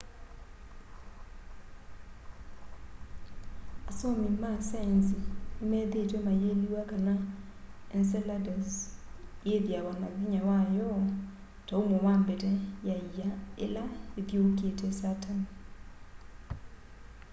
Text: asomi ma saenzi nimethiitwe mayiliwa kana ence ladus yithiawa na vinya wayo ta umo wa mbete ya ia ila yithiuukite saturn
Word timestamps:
asomi 3.89 4.27
ma 4.41 4.51
saenzi 4.69 5.17
nimethiitwe 5.59 6.19
mayiliwa 6.27 6.81
kana 6.91 7.13
ence 7.95 8.19
ladus 8.27 8.69
yithiawa 9.47 9.93
na 10.01 10.07
vinya 10.17 10.41
wayo 10.49 10.89
ta 11.65 11.73
umo 11.83 11.97
wa 12.05 12.13
mbete 12.21 12.49
ya 12.87 12.95
ia 13.15 13.29
ila 13.65 13.83
yithiuukite 14.15 14.87
saturn 14.99 15.39